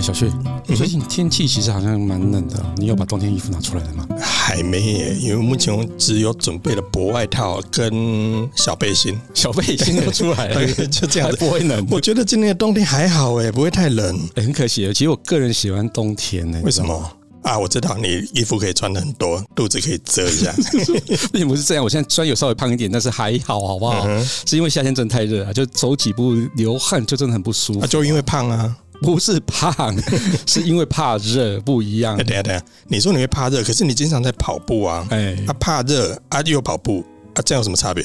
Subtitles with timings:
[0.00, 0.32] 嗨，小旭，
[0.74, 4.08] 最近天气其实好像蛮冷的，你有把冬天衣服拿出来了吗？
[4.18, 11.86] 还没耶，因为目前我只有准备了薄外套跟小背心，小背心都出来了， 就这样子，不会冷。
[11.90, 14.18] 我觉得今年的冬天还好哎，不会太冷。
[14.36, 16.58] 很可惜，其实我个人喜欢冬天呢。
[16.64, 16.94] 为什么
[17.42, 17.58] 啊？
[17.58, 20.50] 我知道你衣服可以穿的很多，肚子可以遮一下，
[21.30, 21.84] 并不是这样。
[21.84, 24.06] 我现在虽然有稍微胖一点，但是还好，好不好？
[24.08, 27.80] 嗯、是因为夏天真的太热了，就走几步流汗就真的很不舒服。
[27.80, 28.74] 啊、就因为胖啊。
[29.00, 29.94] 不是胖，
[30.46, 32.16] 是因为怕热，不一样。
[32.18, 38.04] 等下等下，你说你会怕热，可是你经常在跑步啊，哎，他怕热啊，又跑步啊，这样有什么差别？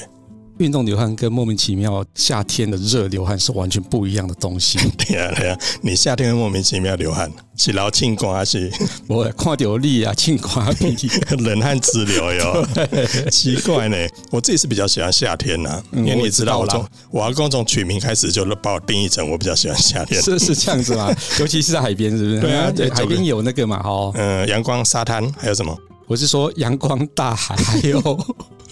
[0.58, 4.78] 运动流汗跟莫名其妙夏天的热流汗是完全不一样的东西。
[4.98, 8.72] 对呀对呀，你夏天会莫名其妙流汗，是劳庆光还是？
[9.08, 10.96] 我看到力啊，庆光比
[11.44, 12.68] 冷汗直流哟。
[13.30, 13.98] 奇怪呢，
[14.32, 20.22] 我自己是比较喜欢夏天呐、啊，因为你知道我从我阿公从取名开始就把我定义成我比较喜欢夏天。
[20.22, 21.14] 是是这样子吗？
[21.40, 22.40] 尤其是在海边，是不是？
[22.40, 25.78] 对啊，对海边有那个嘛，哈，嗯，阳光、沙滩，还有什么？
[26.08, 28.00] 我是说阳光、大海，还有。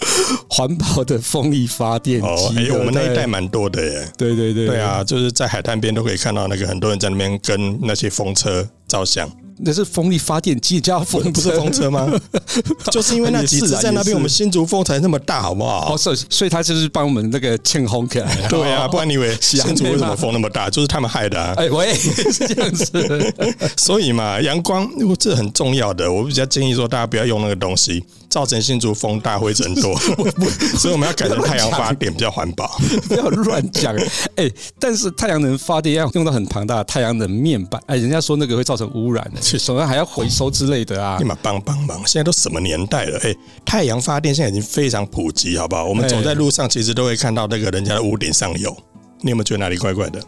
[0.49, 4.07] 环保的风力发电机，哦，哎，我们那一带蛮多的耶。
[4.17, 9.29] 对对对，对啊，就是在海滩边都可以看到那个很多人在那边跟那些风车照相。
[9.65, 12.11] 那是风力发电机叫风，不是风车吗？
[12.91, 15.93] 就是因为那几次在那边，我们新竹风才那么大，好不好？
[15.93, 18.35] 哦，所以所以他就是帮我们那个庆红起来。
[18.49, 20.71] 对啊，不然你以为新竹为什么风那么大？
[20.71, 21.53] 就是他们害的啊！
[21.55, 23.33] 哎，喂，是这样子。
[23.77, 28.03] 所以嘛，阳光这很重要的，我比较建议说大家不要用那个东西，
[28.33, 29.95] 造成新竹风大灰尘多。
[30.79, 32.75] 所以我们要改成太阳发电比较环保。
[33.07, 33.95] 不要乱讲。
[34.35, 39.59] 哎，但是太阳能发电要用到很庞大的太阳能面板，哎，人家说那个会造成污染的。
[39.59, 41.19] 手上还要回收之类的啊！
[41.19, 42.01] 立马帮帮忙！
[42.07, 43.19] 现在都什么年代了？
[43.23, 45.85] 哎，太阳发电现在已经非常普及，好不好？
[45.85, 48.75] 我们走在路上，其实都会看到那个人家的屋顶上有。
[49.23, 50.19] 你有没有觉得哪里怪怪的？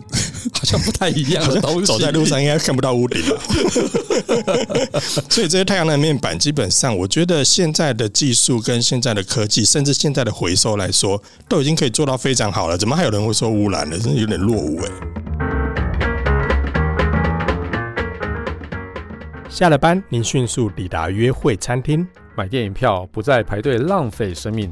[0.54, 1.44] 好像不太一样。
[1.84, 3.38] 走在路上应该看不到屋顶了。
[5.30, 12.78] 所以这些太阳能面板，基本上我觉得现在的技术跟现在的科技，甚至现在的回收来说，都已经可以做到非常好了。
[12.78, 14.00] 怎么还有人会说污染呢？
[14.00, 14.90] 真的有点落伍哎。
[19.50, 24.72] 下了班，您迅速抵达约会餐厅，买电影票不再排队浪费生命，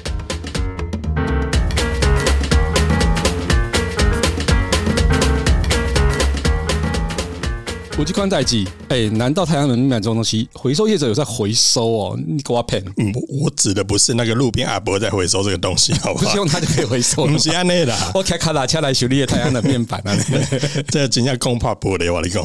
[8.01, 12.19] 国际宽带机，哎，难道太阳能面板这种东西，回收业者有在回收哦？
[12.27, 12.83] 你给我骗？
[12.97, 13.13] 嗯，
[13.43, 16.25] 我指的不是那个路边阿伯在回收这个东西，好不好？
[16.25, 17.27] 不是用它就可以回收？
[17.27, 17.95] 不是安内的。
[18.15, 20.17] 我开卡达车来修理太阳能面板啊！
[20.89, 22.43] 这真叫空怕玻璃，我跟你讲，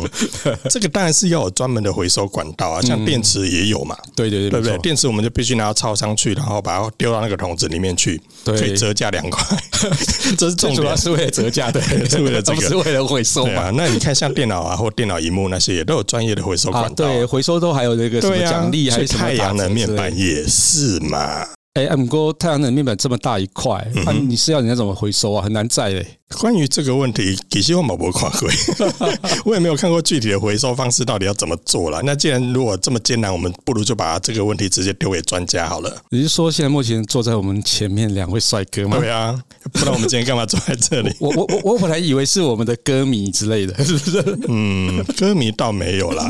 [0.68, 3.96] 这个当然是要有专门的回收管道啊，像电池也有嘛。
[4.14, 4.76] 对对对，对不对？
[4.80, 9.56] 电池我们就必须拿到超商去，然后把它丢到那个桶子里面去，可以折价两块。
[10.36, 11.80] 这是重点，主要是为了折价，对，
[12.10, 13.70] 是为了这个，是为了回收嘛。
[13.70, 17.06] 那你看，像电脑啊，或电脑荧幕那些，也都有专业的回收管道。
[17.06, 21.46] 对，回收都还有那个什么奖励，还有太阳能面板也是嘛。
[21.74, 25.42] 哎，，M 哥太阳能面板这么大一块，那你是要人家怎么回收啊？
[25.42, 26.06] 很难载嘞。
[26.40, 28.48] 关于这个问题，其实我没有看过，
[29.46, 32.02] 我也没有看过具体的回收方式到底要怎么做了。
[32.02, 36.02] 那既然如果这么艰难，我们不如就把这个问题直接丢给专家好了。
[36.10, 38.98] 你是说现在目前坐在我们前面两位帅哥吗？
[38.98, 39.40] 对啊，
[39.72, 41.14] 不然我们今天干嘛坐在这里？
[41.20, 44.38] 我我我我本来以为是我们的歌迷之类的， 是不是？
[44.48, 46.28] 嗯，歌迷倒没有啦。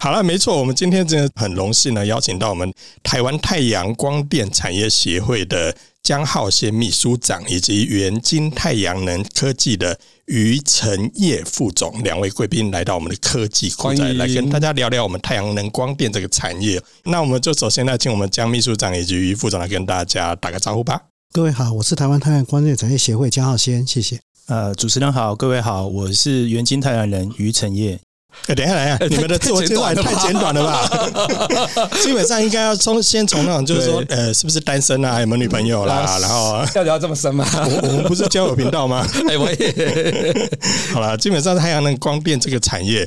[0.00, 2.70] 好了，没错，我们今天真的很荣幸呢，邀请到我们
[3.04, 5.74] 台湾太阳光电产业协会的。
[6.02, 16.82] 江浩先秘书长以及元金太阳能科技的余承业副总两位贵宾来到我们的科技酷宅，来跟大家聊聊我们太阳能光电这个产业。
[17.04, 21.00] 那我们就首先来请我们江秘书长以及余副总来跟大家打个招呼吧。
[21.30, 24.18] 各位好，我是台湾太阳光电产业协会江浩先，谢谢。
[24.46, 28.00] 呃，主持人好，各位好，我是元金太阳能余承业。
[28.46, 31.88] 哎，等一下，等一下，你们的自我介绍也太简短了吧？
[32.00, 35.20] 基本上应该要从先从那种，就是说，呃，是不是单身啊？
[35.20, 36.18] 有没有女朋友啦？
[36.20, 37.46] 然后要聊这么深吗？
[37.54, 39.06] 我我们不是交友频道吗？
[39.28, 40.48] 哎，我也
[40.92, 41.16] 好了。
[41.16, 43.06] 基本上太阳能光电这个产业，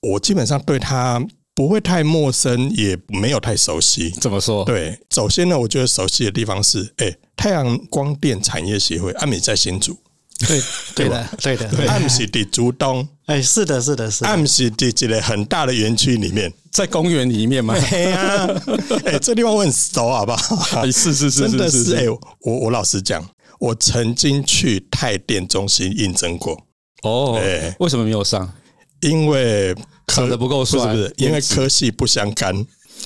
[0.00, 1.22] 我基本上对它
[1.54, 4.10] 不会太陌生，也没有太熟悉。
[4.20, 4.64] 怎么说？
[4.64, 9.96] 对，首先呢，我觉得熟悉的地方是，哎，太阳光电产业协会，阿美在新竹。
[10.46, 10.60] 对
[10.94, 11.68] 对的，对的。
[11.88, 14.28] M C D 竹东，哎，是的，是的，是的。
[14.28, 17.74] M C D 这个很大的园区里面，在公园里面嘛。
[17.78, 18.48] 对呀，
[19.04, 20.84] 哎，这地方我很熟，好不好？
[20.90, 21.94] 是是是，真的是。
[21.96, 23.24] 哎，我我老实讲，
[23.58, 26.58] 我曾经去太电中心应征过。
[27.02, 28.50] 哦，哎，为什么没有上？
[29.00, 29.74] 因为
[30.08, 32.54] 长得不够帅，不是不是，因为科系不相干。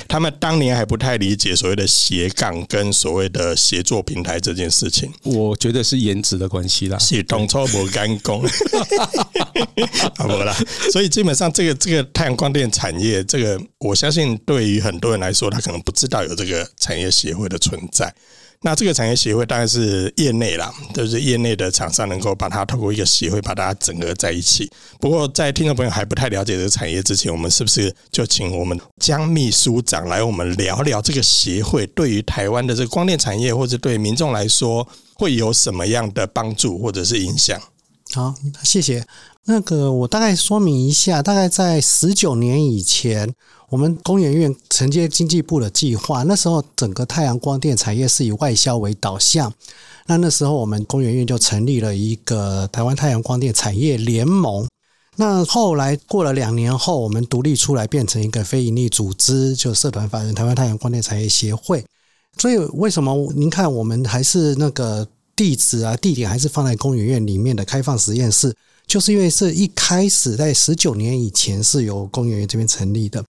[0.08, 8.42] 他们当年还不太理解所谓的斜杠跟所谓的协作平台这件事情，我觉得是颜值的关系啦，是同错不干工，
[10.16, 10.56] 好 不啦？
[10.92, 18.14] 所以基本上这个这个太阳光电产业，这个我相信对于很多人来说，他可能不知道有这个产业协会的存在。
[18.64, 24.70] 那这个产业协会当然是业内啦，就是业内的厂商能够把它透过一个协会把它整合在一起。
[24.98, 37.60] 不过在听众朋友还不太了解这个产业之前，我们是不是就请我们江秘书长来我们聊聊这个协会对于台湾的这个光电产业或者对民众来说会有什么样的帮助或者是影响？
[38.14, 39.04] 好，谢谢。
[39.46, 43.34] 那个我大概说明一下，大概在十九年以前。
[43.70, 49.52] 我们工研院承接经济部的计划，那时候整个太阳光电产业是以外销为导向。
[50.06, 54.68] 那那时候我们工研院就成立了一个台湾太阳光电产业联盟。
[55.16, 61.84] 那后来过了两年后，我们独立出来变成一个非营利组织，就社团法人台湾太阳光电产业协会。
[62.38, 68.54] 所以为什么您看我们还是那个地址啊、地点还是放在工研院里面的开放实验室，
[68.86, 73.24] 就是因为是一开始在十九年以前是由工研院这边成立的。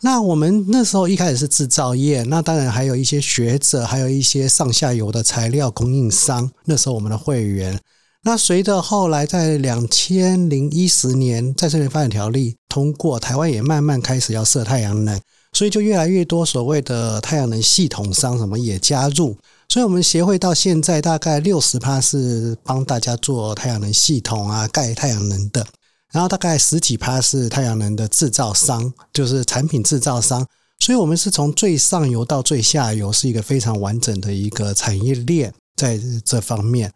[0.00, 6.48] 那我们那时候一开始是制造业，那当然还有一些学者，还有一些上下游的材料供应商。
[6.66, 7.76] 那时候我们的会员，
[8.22, 15.20] 那随着后来在两千零一十年再生能源发展条例通过，台湾也慢慢开始要设太阳能，
[15.52, 19.36] 所以就越来越多所谓的太阳能系统商什么也加入。
[19.68, 25.66] 所以我们协会到现在大概六十趴是帮大家做太阳能系统啊，盖太阳能的。
[26.10, 30.46] 然后大概十几趴是太阳能的制造商，就是产品制造商，
[30.78, 36.90] 所以我们是从最上游到最下游是一个非常完整的一个产业链在这方面。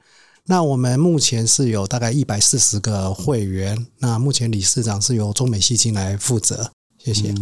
[0.46, 7.34] 那我们目前是有大概一百四十个会员，那目前理事长是由中美矽晶来负责，谢谢。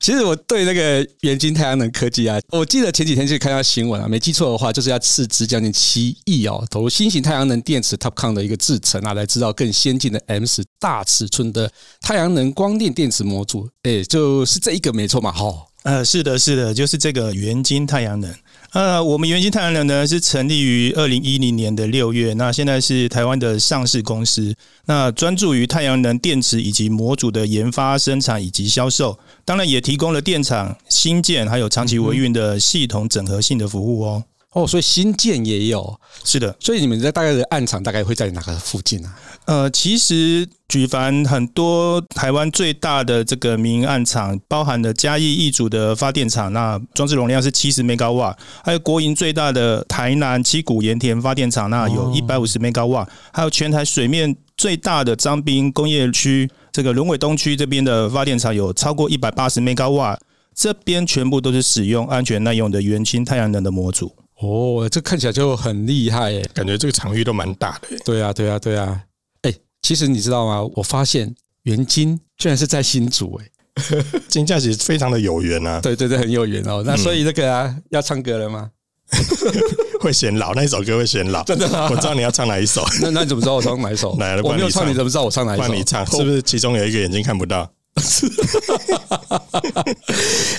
[0.00, 11.70] 其实我对那个元晶太阳能科技啊，我记得前几天去看到新闻啊，没记错的话，就是要斥资将近七亿哦，投入新型太阳能电池 TOPCon 的一个制程啊，来制造更先进的 M 十大尺寸的
[12.00, 13.68] 太阳能光电电池模组。
[13.82, 15.66] 诶，就是这一个没错嘛，哈。
[15.82, 18.34] 呃，是的，是的，就是这个元晶太阳能。
[18.72, 24.54] 呃，我们元晶太阳能呢是成立于二零一零年的六月，那现在是台湾的上市公司，
[24.84, 29.18] 那专注于太阳能电池以及模组的研发、生产以及销售，
[29.50, 34.22] 当然也提供了电厂新建还有长期维运的系统整合性的服务哦。
[34.52, 36.54] 哦，所以新建也有，是的。
[36.60, 39.12] 所以你们在大概的暗场大概会在哪个附近啊？
[39.46, 60.18] 呃，其实举凡很多台湾最大的这个民营暗场，包含了嘉义一组的发电厂，那装置容量是七十 Megawatt，还有国营最大的台南七股盐田发电厂，那有一百五十 Megawatt，还有全台水面最大的张滨工业区这个龙尾东区这边的发电厂有超过一百八十 Megawatt，
[60.54, 64.14] 这边全部都是使用安全耐用的元晶太阳能的模组。
[64.38, 67.96] 哦，这看起来就很厉害诶，感觉这个场域都蛮大的。
[68.04, 69.00] 对啊，对啊，对啊。
[69.40, 70.62] 哎，其实你知道吗？
[70.76, 75.80] 我发现元晶居然是在新竹诶， 金价其实非常的有缘啊。
[75.80, 76.82] 对对对，很有缘哦。
[76.84, 78.70] 那所以这个啊，要唱歌了吗？
[80.00, 81.44] 会显老，那一首歌会显老。
[81.44, 81.88] 真的吗？
[81.90, 82.84] 我知道你要唱哪一首。
[83.02, 84.16] 那那你怎么知道我唱哪一首？
[84.18, 85.62] 来了，我没有唱，你怎么知道我唱哪一首？
[85.62, 87.70] 换你唱，是不是其中有一个眼睛看不到？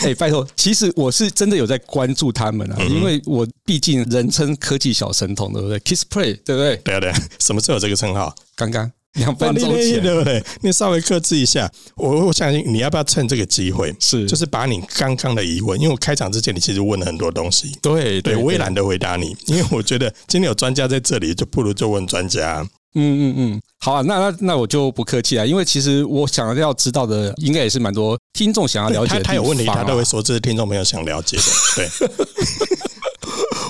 [0.04, 6.76] 哎，拜托，其实我是真的有在关注他们啊，因为我毕竟人称科技小神童，对不对？Kiss Play，对不对？
[6.78, 8.36] 对啊，对啊，什么时候有这个称号？
[8.56, 10.44] 刚刚两分钟前，对不对？
[10.62, 22.66] 你稍微克制一下，我我相信你要不要趁这个机会，是就是把你刚刚的疑问，因为我开场之前你其实问了很多东西，对对，我也懒得回答你，因为我觉得今天有专家在这里，就不如就问专家。
[22.94, 29.24] 嗯嗯嗯，好啊，那那那我就不客气了，因为其实我想要知道的，应该也是蛮多听众想要了解的。
[29.24, 31.44] 他他有问题， 他都会说这是听众朋友想了解的。
[31.78, 31.90] 对，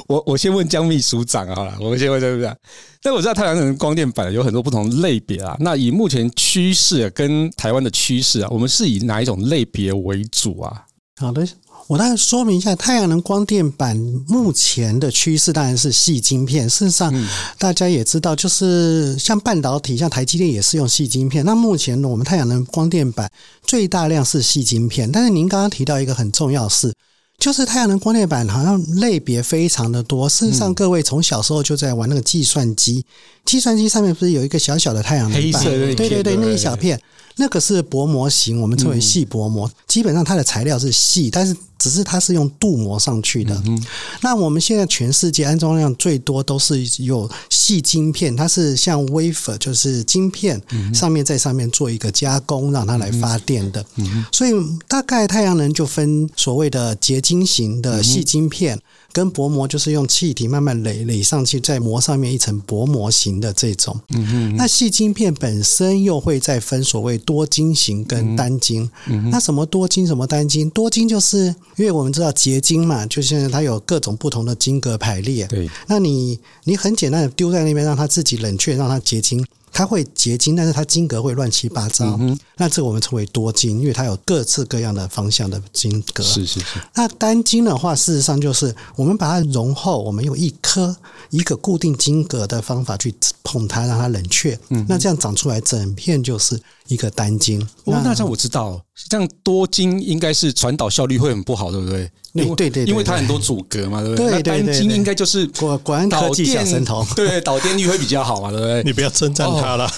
[0.08, 2.58] 我我先问江秘书长好了，我们先问江秘书长？
[3.04, 10.86] 但我知道太阳能光电板有很多不同类别啊，那以目前趋势跟台湾的趋势啊，我们是以哪一种类别为主啊？
[11.20, 11.48] 好的。
[11.88, 13.98] 我大概说明一下，太阳能光电板
[14.28, 16.70] 目前的趋势当然是细晶片。
[16.70, 17.14] 事实上，
[17.58, 21.44] 大家也知道，就是像半导体，像台积电也是用细晶片。
[21.46, 23.30] 那目前呢，我们太阳能光电板
[23.64, 25.12] 最大量是细晶片。
[25.12, 26.94] 但是您刚刚提到一个很重要的事，
[27.38, 30.30] 就是太阳能光电板好像类别非常的多。
[30.30, 33.06] 事实上，各位从小时候就在玩那个计算机，
[33.46, 35.42] 计算机上面不是有一个小小的太阳能板？
[35.42, 37.00] 黑色的那一片对对对，那一小片，
[37.36, 39.68] 那个是薄膜型，我们称为细薄膜。
[39.68, 43.62] 嗯、基本上它的材料是细，但是只是它是用镀膜上去的。
[43.66, 43.84] 嗯、
[44.22, 50.62] 那我们现在全世界安装量最多都是有细晶片，它是像 wafer，就是晶片
[50.94, 53.84] 上面在上面做一个加工，让它来发电的。
[53.96, 54.52] 嗯嗯、所以
[54.88, 58.80] 大概太阳能就分所谓的结晶型的细晶片。
[59.14, 64.00] 跟薄膜就是用气体慢慢垒垒上去，在膜上面一层薄膜型的这种。
[64.10, 68.90] 嗯哼，那细晶片本身又会再分所谓多晶型跟单晶。
[69.32, 70.70] 那什么多晶，什么单晶？
[70.70, 75.46] 多晶就是因为我们知道结晶嘛，就现在它有各种不同的晶格排列。
[75.48, 79.46] 对，那你你很简单的丢在那边，让它自己冷却，让它结晶。
[79.72, 82.18] 它会结晶，但是它晶格会乱七八糟。
[82.20, 86.24] 嗯、那这个我们称为多晶，因为它有各式各样的方向的晶格。
[86.24, 86.80] 是是是。
[86.94, 90.96] 那单晶的话，事实上就是我们把它融后，我们用一颗
[91.30, 93.14] 一个固定晶格的方法去
[93.44, 94.60] 碰它，让它冷却。
[94.70, 97.62] 嗯，那这样长出来整片就是一个单晶。
[97.86, 98.80] 哦，那这样我知道，
[99.10, 102.12] 这样多晶应该是传导效率会很不好，对不对？
[102.34, 104.32] 对对对，因为它很多阻隔嘛，对不对？
[104.32, 108.84] 那单晶应该就是果果然科技小神童，对，导电率会比较好嘛，对不对？
[108.86, 109.90] 你不要称赞他了，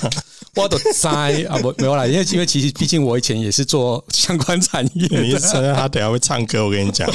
[0.55, 7.07] 我都猜啊，不没有啦，因为 因为其实毕竟我以前也是做相关产业，你承认他等下会唱歌，我跟你讲，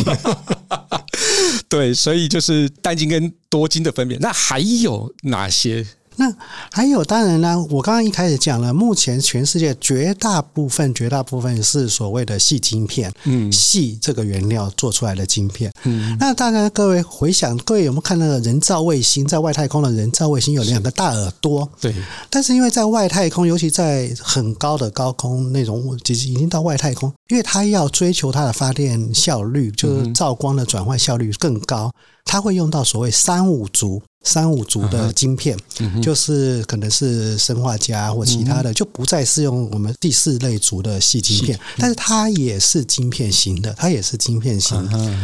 [1.68, 5.84] 对，所以就是单晶跟多晶的分别，那还有哪些？
[6.18, 6.34] 那
[6.72, 21.94] 还有，当然呢，我刚刚一开始讲了，目前全世界绝大部分、绝大部分是所谓的细晶片，嗯，细这个原料做出来的晶片，嗯，那大家各位回想，各位有没有看那个人造卫星，在外太空的人造卫星有两个大耳朵，对，
[22.28, 31.92] 但是因为在外太空，尤其在很高的高空那种，其实已经到外太空，因为它要追求它的发电效率，就是照光的转换效率更高，
[32.28, 34.00] 它会用到所谓三五族。
[34.24, 44.76] 三五族的晶片，嗯、就是可能是生化家或其他的，嗯、就不再是用我们第四类族的细晶片，但是它也是晶片型的，它也是晶片型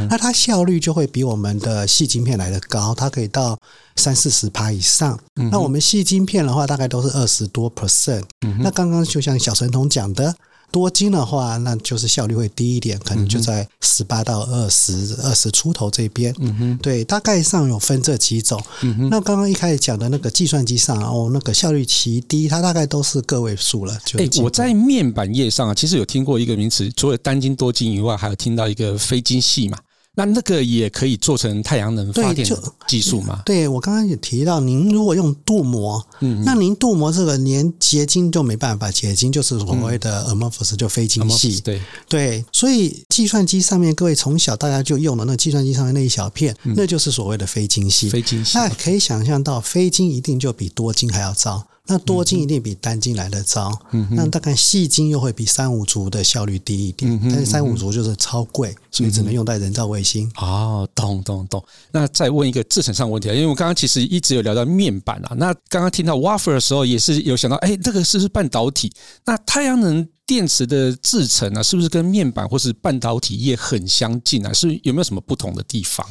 [0.08, 3.58] 那它效率就会比我们的细晶片来得高，它可以到
[3.96, 5.18] 三四十趴以上。
[5.34, 8.22] 嗯、那我们细晶片的话，大概都是二十多 percent。
[8.46, 10.34] 嗯、那刚刚就像小神童讲的。
[10.74, 16.34] 多金的话，那就是效率会低一点，可能就在十八到二十、二十出头这边。
[16.40, 18.60] 嗯哼，对，大概上有分这几种。
[18.80, 23.96] 嗯哼，那刚刚一开始讲的那个计算机上哦，那个效率奇低，它大概都是个位数了。
[24.04, 29.78] 就、欸、我在面板业上啊，其实有听过一个名词，除了单晶、多晶以外，还有听到一个非晶系嘛。
[30.16, 32.48] 那那个也可以做成太阳能发电
[32.86, 33.42] 技术吗？
[33.44, 41.60] 对，对我刚刚也提到，您如果用镀膜，嗯，那您镀膜这个连结晶都没办法结晶，就是所谓的 amorphous 就非晶系。
[41.60, 48.08] 对对，所以计算机上面各位从小大家就用的那计算机上面那一小片，嗯、那就是所谓的非晶系。
[48.08, 51.66] 非晶系，那可以想象到，非晶一定就比多晶还要糟。
[51.86, 60.30] 那多晶一定比单晶来的糟，嗯、那大概细晶又会比三五族的效率低一点，嗯、但是三五族就是超贵，嗯、所以只能用在人造卫星。
[60.36, 61.62] 哦，懂懂懂。
[61.92, 68.90] 那再问一个制程上问题啊，因为我刚刚其实一直有聊到面板啊，那刚刚听到 wafer 的时候，也是有想到，哎，这个是不是半导体？
[69.26, 74.50] 那太阳能电池的制程啊，是不是跟面板或是半导体业很相近啊？
[74.54, 76.06] 是有没有什么不同的地方？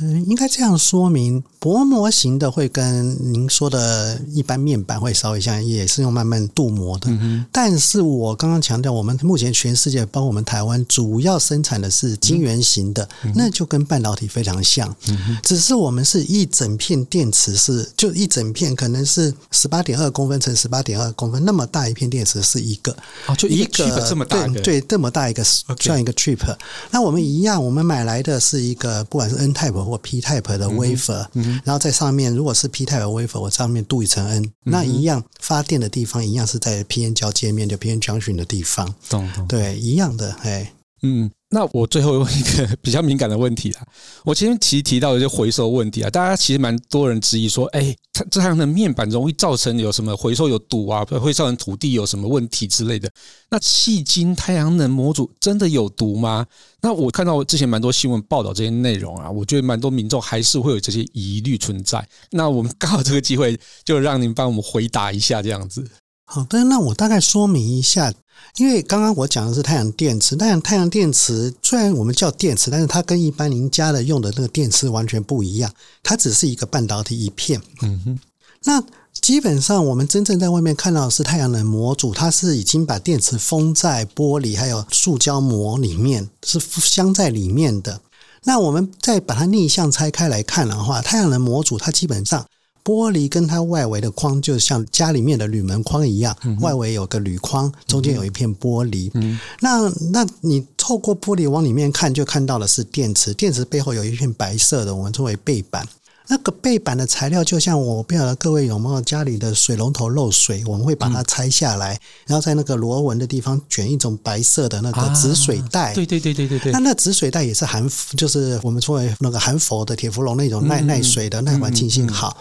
[0.00, 7.08] 嗯，应该这样说明，薄膜型的会跟您说的一般面板会稍微像，也是用慢慢镀膜的。
[7.08, 14.94] 嗯、但是我刚刚强调，我们目前全世界，包括我们台湾，主要生产的是晶圆型的，嗯、那就跟半导体非常像。
[15.08, 26.12] 嗯、只是我们是一整片电池是，就一整片，可能是十八点二公分乘十八点二公分那么大一片电池是一个，哦，就一个，这么大对，对，这么大一个算一个。
[26.12, 26.56] Okay
[26.90, 29.87] 那我们一样，我们买来的是一个，不管是 N type。
[29.88, 31.26] 或 P type 的 wafer，
[31.64, 39.46] 然后在上面，如果是 P type wafer，我上面镀一层 N，、嗯、那一样发电的地方一样是在 PN 交界面，就 PN junction 的地方，懂懂。
[39.46, 41.30] 对，一样的，哎，嗯。
[41.50, 43.86] 那我最后问一个比较敏感的问题啦。
[44.24, 53.10] 我前面其实提到一些回收问题啊，大家其实蛮多人质疑说，哎，它这样的面板容易造成有什么回收有毒啊，会造成土地有什么问题之类的。
[53.50, 56.46] 那矽晶太阳能模组真的有毒吗？
[56.82, 62.06] 那我看到之前蛮多新闻报道这些内容啊，我觉得蛮多民众还是会有这些疑虑存在。
[62.30, 65.88] 那我们刚好这个机会，就让您帮我们回答一下这样子。
[66.30, 68.12] 好的，那我大概说明一下。
[68.56, 77.60] 因为刚刚我讲的是太阳电池，太阳太阳电池虽然我们叫电池，但是它跟一般您家的用的那个电池完全不一样，它只是一个半导体一片。
[77.80, 78.18] 嗯哼，
[78.64, 78.82] 那
[79.22, 88.00] 基本上我们真正在外面看到的是太阳能模组，它是已经把电池封在玻璃还有塑胶膜里面，是镶在里面的。
[88.44, 92.46] 那我们再把它逆向拆开来看的话，太阳能模组它基本上
[92.84, 99.10] 玻璃跟它外围的框，就像家里面的铝门框一样，嗯、外围有个铝框，中间有一片玻璃。
[99.14, 105.86] 嗯、那那你透过玻璃往里面看，就看到的是电池，电池背后有一片白色的，我们称为背板。
[106.30, 115.94] 那个背板的材料，就像我不晓得各位有没有家里的水龙头漏水，我们会把它拆下来，嗯、然后在那个螺纹的地方卷一种白色的那个止水带。
[115.94, 116.72] 对对对对对对。
[116.72, 122.36] 那那止水带也是含，就是我们称为那个含氟的铁氟龙那种耐耐水的、耐环境性好。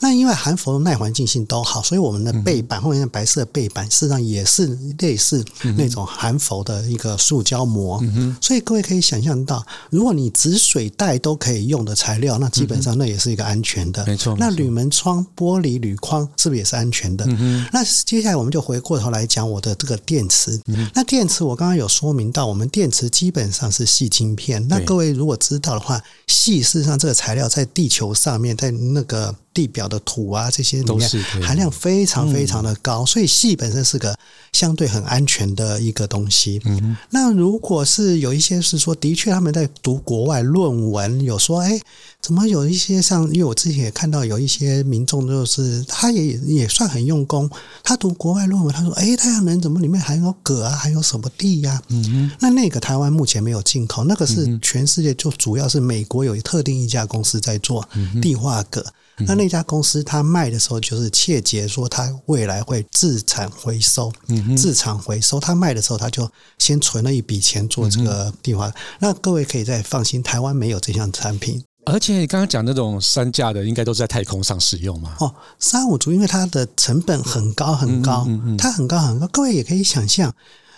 [0.00, 4.66] 那因为含氟的耐环境性都好，所以我们的背板后面的白色背板，事实上也是
[4.98, 5.44] 类似
[5.76, 8.02] 那种含氟的一个塑胶膜。
[8.40, 13.26] 所以各位可以想象到，如果你止水带都可以用的材料，那基本上那也是。
[13.36, 14.34] 一个安全的，没错。
[14.38, 17.26] 那铝门窗、玻璃、铝框是不是也是安全的？
[17.70, 20.58] 那接下来我们就回过头来讲我的这个电池。
[20.68, 20.88] 嗯。
[20.94, 24.66] 那电池我刚刚有说明到，我们电池基本上是细晶片。
[24.68, 29.34] 那各位如果知道的话，细事实上这个材料在地球上面，在那个。
[29.56, 31.08] 地表的土啊，这些里面
[31.42, 34.14] 含量非常非常的高，嗯、所以硒本身是个
[34.52, 36.60] 相对很安全的一个东西。
[36.66, 41.80] 嗯，那如果是有一些是说，的确他们在读国外论文，有说，哎，
[42.20, 47.48] 怎么有一些像，因为我之前也看到有一些民众，就是他也也算很用功，
[47.82, 51.80] 他读国外论文，他说，哎，太阳能怎么里面含有铬啊，还有什么地呀？
[51.88, 57.88] 嗯，那那个台湾目前没有进口，那个是全世界就主要是美国有特定一家公司在做
[58.20, 58.84] 地化铬。
[59.26, 64.12] 那那家公司他卖的时候就是切结说他未来会自产回收，
[64.56, 65.40] 自产回收。
[65.40, 68.70] 他卖的时候他就先存了一笔钱做这个碲化。
[68.98, 71.62] 那各位可以再放心，台湾没有这项产品。
[71.86, 75.14] 而且你刚刚讲那种三价的，应该都是在太空上使用嘛？
[75.20, 78.26] 哦，三五族因为它的成本很高很高，
[78.58, 79.26] 它很高很高。
[79.28, 80.34] 各位也可以想象。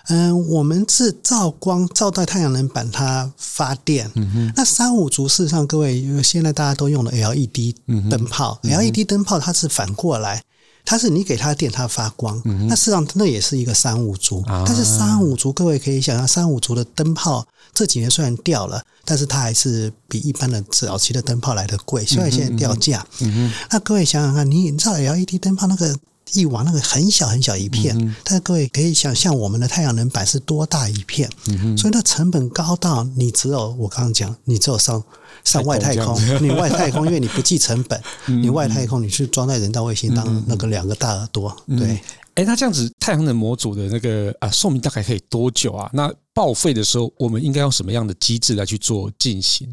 [0.09, 4.11] 嗯，我们是照光照到太阳能板，它发电。
[4.15, 4.53] 嗯哼。
[4.57, 7.75] 那三五族事实上，各位，因为现在大家都用了 LED
[8.11, 10.43] 灯泡，嗯，LED 灯泡它是反过来，
[10.85, 12.41] 它是你给它电，它发光。
[12.47, 12.67] 嗯。
[12.67, 14.43] 那事实上，那也是一个三五族。
[14.47, 14.65] 啊。
[14.67, 23.07] 但是三五族，各位可以想象，三五族的灯泡这几年虽然掉了，但是它还是比一般的早期的灯泡来的贵，虽然现在掉价。
[23.21, 23.53] 嗯哼。
[23.71, 25.95] 那各位想想看，你你知道 LED 灯泡那个？
[26.33, 35.03] 一瓦那个很小很小一片，嗯、但是各位可以想象我们的太阳能板是多大一片，嗯、所以那成本高到你只有我刚刚讲，你只有上
[35.45, 42.01] 上外太空， 你外太空因为你不计成本，嗯、你外太空你是装在人造卫星当那个两个大耳朵，嗯、对。
[42.35, 45.91] 哎，那这样子太阳能模组的那个啊寿命大概可以多久啊？
[45.93, 49.67] 那报废的时候，我们应该用什么样的机制来去做进行？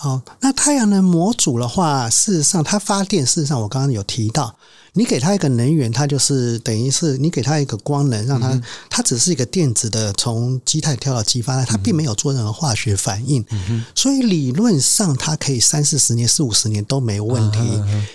[0.00, 4.54] 好，那太阳能模组的话，事实上它发电，事实上我刚刚有提到。
[4.92, 13.44] 你给它一个能源，它就是等于是你给它一个光能，让它它只是一个电子的从基态跳到激发，它并没有做任何化学反应，
[13.92, 17.58] 所以理论上它可以三四十年、四五十年都没问题。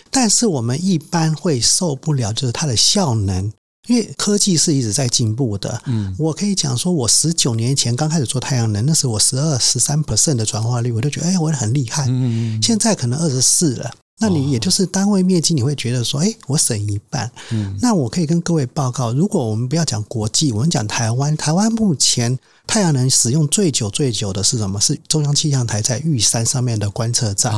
[0.09, 3.51] 但是我们一般会受不了，就是它的效能，
[3.87, 5.81] 因为科技是一直在进步的。
[5.85, 12.05] 嗯，我可以讲说，我十九年前刚开始做太阳能，那时候我十二、十三 percent 的转化率，我都觉得哎，我很厉害。
[12.07, 13.91] 嗯，现在可能二十四了。
[14.19, 17.29] 那你也就是单位面积，你会觉得说，哎，我省一半。
[17.51, 24.79] 嗯，那我可以跟各位报告，如果我们不要讲国际，我们讲台湾，台湾目前太阳能使用最久最久的是什么？
[24.79, 27.53] 是中央气象台在玉山上面的观测站。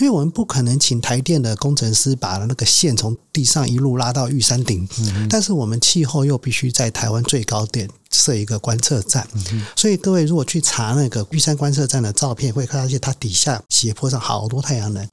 [0.00, 4.88] 因为我们不可能请台电的工程师把那个线从地上一路拉到玉山顶，
[5.30, 7.88] 但是我们气候又必须在台湾最高点。
[8.12, 9.26] 设一个观测站，
[9.74, 15.06] 所以各位如果去查那个玉山观测站的照片，会看到它底下斜坡上好多太阳能，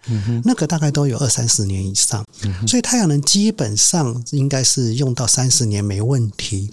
[0.45, 2.23] 那个大概都有二三十年以上，
[2.65, 6.69] 所以太阳能基本上应该是用到三十年没问题。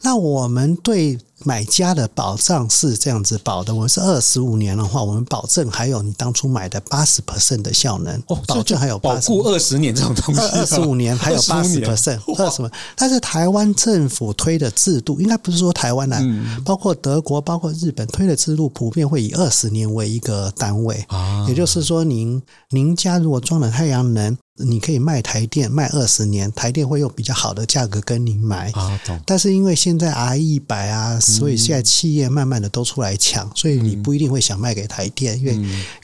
[0.00, 1.18] 那我们对。
[1.44, 12.70] 买家的保障是这样子保的，我们是二十五年的话，我们保证还有你当初买的八十 percent 的效能，哦，保证还有保护二十年这种东西，二十五年还有八十 percent，二十五。
[12.96, 16.20] 但是台湾政府推的制度，应该不是说台湾啊，
[16.64, 24.36] 包括德国、包括日本推的制度，普遍会以二十年为一个单位啊，也就是说，您您家如果装了太阳能。
[24.58, 28.70] 你可以卖台电卖二十年，台电会用比较好的价格跟你买。
[28.70, 29.20] 啊，懂。
[29.26, 35.54] 但是因为现在 RE 一百啊，所以现在企业慢慢的都出来抢，所以你不一定会想卖给台电，因为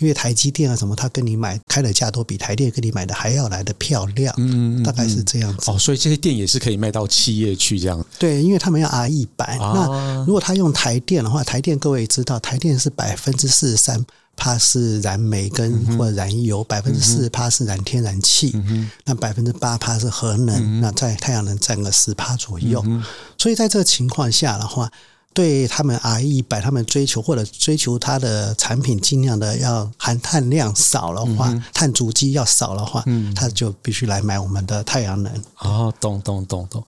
[0.01, 4.35] 因为台积电啊什么，他跟你买开的价都比台电跟你买的还要来的漂亮。
[4.37, 5.71] 嗯，大概是这样子。
[5.71, 8.05] 哦，所以这些电也是可以卖到企业去这样。
[8.19, 9.57] 对，因为他们要 RE 一百。
[9.59, 14.05] 那如果他用台电的话，台电各位知道，台电是百分之四十三。
[14.37, 22.83] 它是燃煤跟或者燃油，百分之四十趴是燃天然气，嗯、那百分之八帕是核能，嗯、那在太阳能占个十帕左右。
[22.87, 23.03] 嗯、
[23.39, 24.91] 所以在这个情况下的话，
[25.33, 35.33] 对他们 RE 100，他们追求或者追求它的产品尽量的要含碳量少的话，嗯、碳足迹要少的话，嗯，他就必须来买我们的太阳能。
[35.59, 36.85] 哦，懂懂懂懂。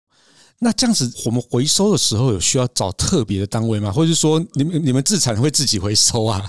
[0.58, 3.90] 那这样子，我们回收的时候有需要找特别的单位吗？
[3.90, 6.40] 或者是说，你们你们自产会自己回收啊？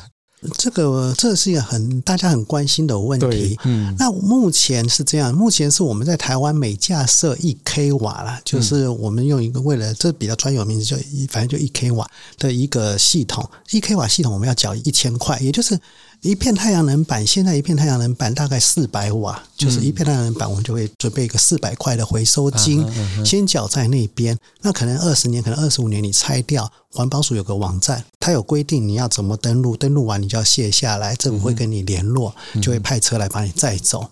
[0.58, 3.58] 这个这是一个很大家很关心的问题。
[3.64, 10.98] 嗯，那目前是这样，目前是我们在台湾每架设一 k 瓦啦，就是我们用一个为了这比较专有名字，就
[11.30, 15.80] 反正就一 k 瓦的一个系统，一 k 瓦系统我们要缴一千块，也就是。
[16.24, 22.86] 一片太阳能板，现在一片太阳能板大概四百瓦，就是一片太阳能板，我们就会准备一个四百块的回收金，
[23.26, 24.38] 先缴在那边。
[24.62, 34.10] 那可能二十年，可能二十五年，你拆掉，环保署有个网站，它有规定你要怎么登录，登录完你就要卸下来，政府会跟你联络，就会派车来把你载走。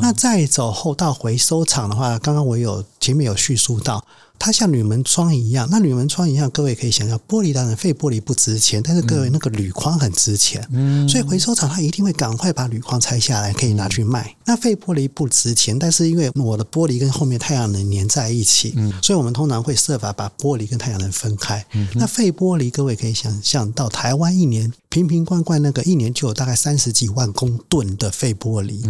[0.00, 4.04] 那载走后到回收厂的话，刚刚我有前面有叙述到。
[4.40, 14.34] 它像铝门窗一样，那铝门窗一样，各位可以想象，玻璃当然废玻璃不值钱，但是各位那个铝框很值钱，嗯，所以回收厂它一定会赶快把铝框拆下来，可以拿去卖。
[14.46, 21.62] 那废玻璃不值钱，但是因为我的玻璃跟后面太阳能粘在一起，嗯，所以我们通常会设法把玻璃跟太阳能分开。
[21.74, 28.82] 嗯，那废玻璃，各位可以想象到台湾一年瓶瓶罐罐那个一年就有大概三十几万公吨的废玻璃，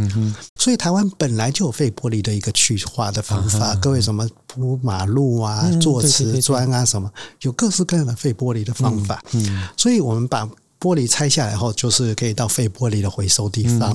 [0.57, 5.21] 所以台湾本来就有废玻璃的一个去化的方法，各位什么铺马路。
[5.41, 7.11] 啊，做瓷砖啊，什么
[7.43, 10.49] 有各式各样的废玻璃的方法，嗯，所以我们把
[10.81, 13.95] 玻璃拆下来后，就是可以到废玻璃的回收地方。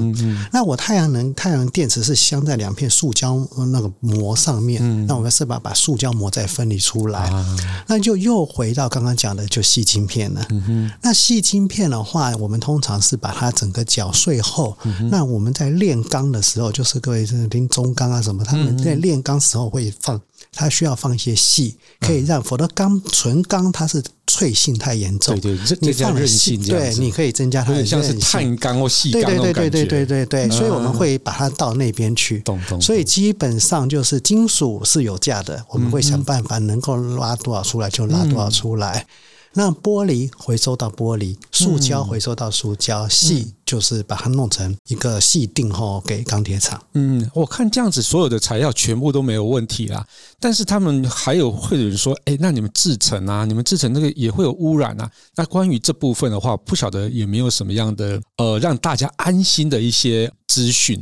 [0.53, 3.35] 那我太阳能太阳能电池是镶在两片塑胶
[3.71, 7.29] 那个膜上面，那我们是把把塑胶膜再分离出来，
[7.87, 10.45] 那就又回到刚刚讲的就细晶片了。
[11.01, 14.77] 那细晶片的话，我们通常是把它整个搅碎后，
[15.09, 20.21] 那我们在炼钢的时候，就是各位听中钢啊什么，他们在炼钢时候会放。
[20.55, 25.39] 它需要放一些细，可以让，否则钢纯钢它是脆性太严重。
[25.39, 32.41] 对对，你放韧性，对，你可以增加它的像是碳钢或细钢对对对对对对对对，所以我们会把它到那边去。
[32.81, 39.05] 所以基本上就是金属是有价的，我们会想办法能够拉多少出来就拉多少出来。
[39.57, 46.81] 那玻璃回收到玻璃，塑胶回收到塑胶，矽就是把它弄成一个细定后给钢铁厂。
[46.93, 50.05] 嗯，我看这样子所有的材料全部都没有问题啦。
[50.41, 55.09] 但是他们还有会有人说，哎，那你们制成啊，你们制成那个也会有污染啊。
[55.35, 60.99] 那关于这部分的话，不晓得有没有什么样的呃让大家安心的一些资讯。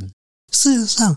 [0.52, 1.16] 事实上，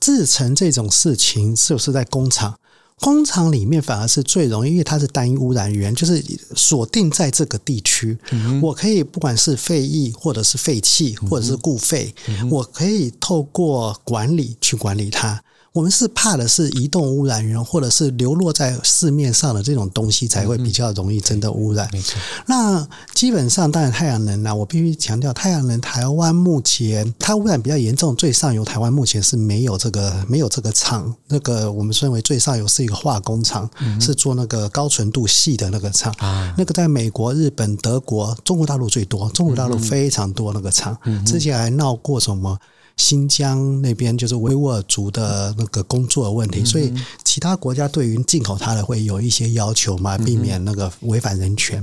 [0.00, 2.58] 制成这种事情是不是在工厂？
[3.00, 6.22] 工厂里面反而是最容易，因为它是单一污染源，就是
[6.54, 8.18] 锁定在这个地区。
[8.60, 12.14] 我可以不管是废液，或者是废气，或者是固废，
[12.50, 15.42] 我可以透过管理去管理它。
[15.78, 21.88] 我们是怕的是移动污染源，或者是流落在市面上的这种东西才会比较容易真的污染。
[21.92, 22.20] 没错。
[22.46, 31.14] 那基本上，当然太阳能呢，我必须强调，太阳能台湾目前它污染比较严重，最上游台湾目前是没有这个没有这个厂。
[31.28, 36.12] 那个我们认为最上游是一个化工厂，是做那个高纯度系的那个厂。
[36.56, 42.58] 那个在美国、日本、德国、中国大陆最多，中国大陆非常多那个厂，之前还闹过什么？
[42.98, 46.92] 新疆那边就是维吾尔族的那个工作的问题，所以
[47.24, 51.82] 其他国家对于进口它的会有一些要求嘛，避免那个违反人权。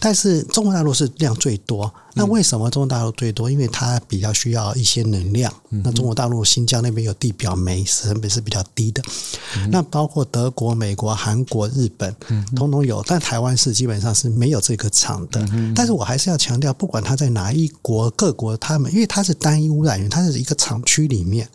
[0.00, 1.92] 但是中国大陆是量最多。
[2.14, 3.50] 那为什么中国大陆最多？
[3.50, 5.52] 因为它比较需要一些能量。
[5.68, 9.02] 那中国大陆新疆那边有地表煤，成本是比较低的。
[9.70, 12.14] 那包括德国、美国、韩国、日本，
[12.54, 13.02] 通通有。
[13.06, 15.44] 但台湾是基本上是没有这个厂的。
[15.74, 21.48] 但是我还是要强调，不管它在哪一国，各国他们，因为它是单一污染源，它是一个厂区里面。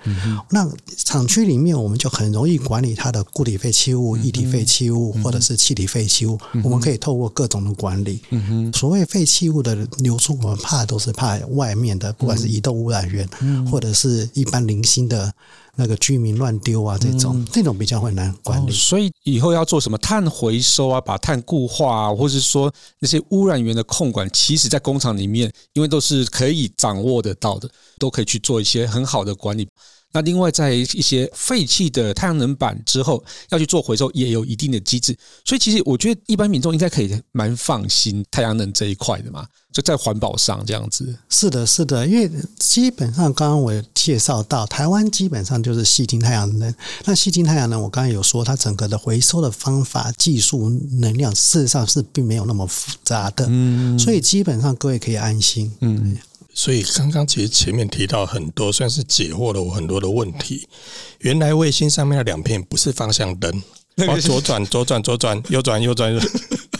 [0.49, 6.37] 那厂区里面，我们就很容易管理它的固体废弃物、液体废弃物或者是气体废弃物。
[6.63, 8.21] 我们可以透过各种的管理。
[8.73, 10.39] 所谓废弃物的流出。
[10.49, 13.27] 我们怕都是怕外面的，不管是移动污染源，
[13.69, 15.31] 或者是一般零星的
[15.75, 18.71] 那个居民乱丢啊，这种这种比较会难管理。
[18.71, 29.67] 所以以后要做什么碳回收啊，把碳固化啊，或是说那些污染源的控管，其实在工厂里面，因为都是可以掌握得到的，都可以去做一些很好的管理。
[30.11, 35.15] 那另外，在一些废弃的太阳能板之后要去做回收，也有一定的机制。
[35.45, 41.15] 所以，其实我觉得一般民众应该可以蛮放心太阳能这一块的嘛，就在环保上这样子。
[41.29, 46.73] 是的，是的，因为基本上刚刚我介绍到，台湾基本上就是吸金太阳能。
[47.05, 50.69] 那吸金太阳能，我刚刚有说，它整个的回收的方法、技术、
[50.99, 53.45] 能量，事实上是并没有那么复杂的。
[53.47, 55.71] 嗯，所以基本上各位可以安心。
[55.81, 56.17] 嗯。
[56.59, 60.67] 所以刚刚其实前面提到很多，算是解惑了我很多的问题。
[61.19, 63.63] 原来卫星上面的两片不是方向灯，
[64.05, 66.11] 往左转左转左转右转右转。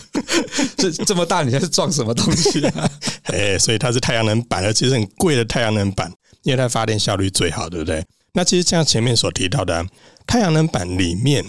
[0.76, 2.90] 这这么大，你还是装什么东西啊？
[3.32, 6.12] 哎，所以它是太阳能板，而且是很贵的太阳能板，
[6.42, 8.04] 因为它发电效率最好，对不对？
[8.34, 9.86] 那其实像前面所提到的，
[10.26, 11.42] 太阳能板里面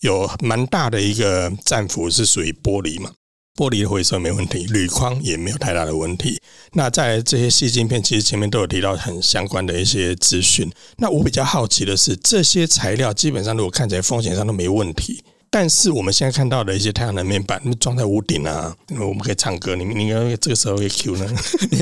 [0.00, 3.12] 有蛮大的一个占幅是属于玻璃嘛。
[3.56, 6.38] 玻璃的回收没问题，铝框也没有太大的问题。
[6.72, 10.70] 那在这些细晶片，其实前面都有提到很相关的一些资讯。
[10.98, 15.22] 那我比较好奇的是，这些材料基本上如果看起来风险上都没问题。
[15.48, 19.74] 但是我们现在看到的一些太阳能面板，装在屋顶啊，我们可以唱歌。
[19.74, 21.26] 你们你应该这个时候会 Q 呢？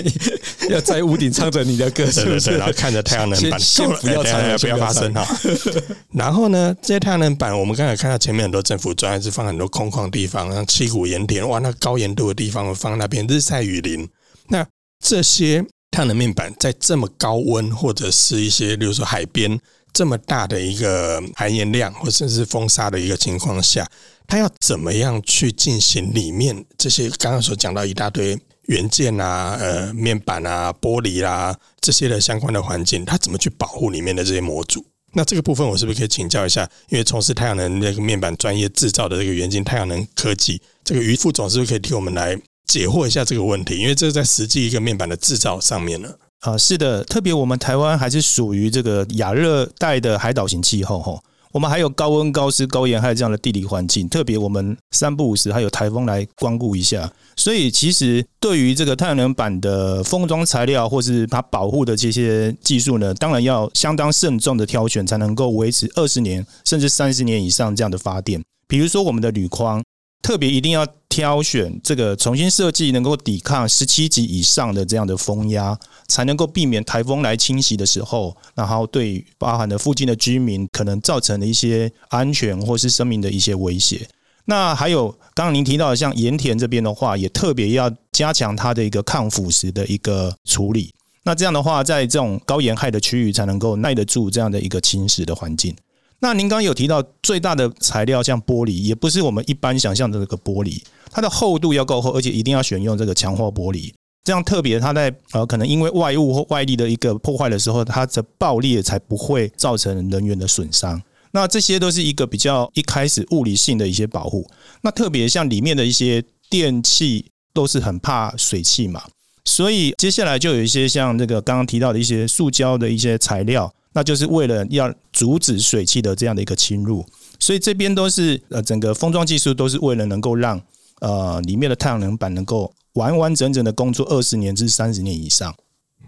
[0.71, 2.53] 要在屋顶唱着你的歌，是不是？
[2.57, 5.27] 然后看着太阳能板，先 不要唱，不要发声哈。
[6.13, 14.09] 然后呢，这些太阳能板，我们刚才看到前面很多政府专案是放很多空旷地方，像七股盐田，哇，那高盐度的地方放那边日晒雨淋。
[14.49, 14.65] 那
[15.03, 19.59] 这些太阳能面板在这么高温，或者是一些，比如说海边。
[19.95, 23.89] 这么大的一个含盐量，或者是风沙的一个情况下，
[24.27, 34.85] 它要怎么样去进行里面这些刚刚所讲到一大堆元件啊、呃面板啊、玻璃啦、啊、这些的相关的环境，它怎么去保护里面的这些模组？
[35.13, 36.69] 那这个部分我是不是可以请教一下？
[36.89, 43.79] 因为从事太阳能那个面板专业制造的这个元晶太阳能科技，这个于副总是不是可以替我们来解惑一下这个问题？
[43.79, 46.13] 因为这是在实际一个面板的制造上面呢。
[46.45, 51.19] 啊，是的，特别我们台湾还是属于这个亚热带的海岛型气候哈，
[51.53, 68.43] 我们还有高温、高湿、高盐害这样的地理环境，特别我们三不五时还有台风来光顾一下，所以其实对于这个太阳能板的封装材料或是它保护的这些技术呢，当然要相当慎重的挑选，才能够维持二十年甚至三十年以上这样的发电。
[68.69, 69.83] 比如说我们的铝框。
[70.23, 84.05] 特别一定要挑选这个重新设计，能够抵抗十七级以上的这样的风压，才能够避免台风来侵袭的时候，然后对包含的附近的居民可能造成的一些安全或是生命的一些威胁。
[84.47, 90.93] 那还有刚刚您提到的，像盐田这边的话，也特别要加强它的一个抗腐蚀的一个处理。
[91.23, 95.77] 那这样的话，在这种高盐害的区域，才能够耐得住这样的一个侵蚀的环境。
[96.25, 103.93] 那您刚刚有提到最大的材料像玻璃，也不是我们一般想象的这个玻璃，它的厚度要够厚，而且一定要选用这个强化玻璃，
[104.25, 110.99] 这样特别它在呃可能因为外物或外力的一个破坏的时候，它的爆裂才不会造成人员的损伤。
[111.33, 114.49] 那这些都是一个比较一开始物理性的一些保护。
[114.81, 119.03] 那特别像里面的一些电器都是很怕水汽嘛，
[119.45, 123.71] 所以接下来就有一些像这个刚刚提到的一些塑胶的一些材料。
[123.95, 127.03] 那就是为了要阻止水汽的这样的一个侵入，
[127.41, 130.61] 所以这边都是呃整个封装技术都是为了能够让
[131.01, 135.55] 呃里面的太阳能板能够完完整整的工作二十年至三十年以上。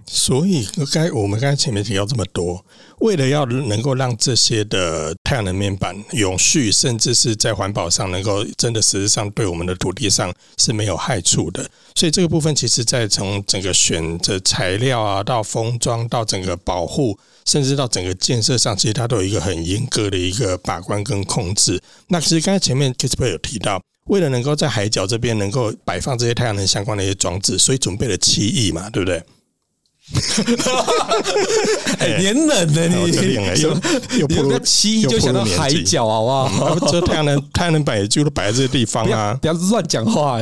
[0.09, 2.64] 所以，该我们刚才前面提到这么多，
[3.01, 21.80] 为了要能够让这些的太阳能面板永续，甚至是在环保上能够真的实质上对我们的土地上是没有害处的，所以这个部分其实在从整个选择材料啊，到封装，到整个保护，甚至到整个建设上，其实它都有一个很严格的一个把关跟控制。
[22.09, 29.22] 那其实刚才前面 Kisper 有提到，为了能够在海角这边能够摆放这些太阳能相关的一些装置，所以准备了七亿嘛，对不对？
[31.98, 33.11] 哎，年冷的你，
[33.61, 33.76] 又
[34.20, 36.78] 又不如七亿就想到海角，好不好？
[36.92, 40.38] 这太阳能太阳能板也就摆在这个地方啊，不要乱讲话。